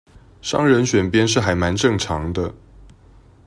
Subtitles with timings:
[0.41, 2.51] 商人選邊是還蠻正常的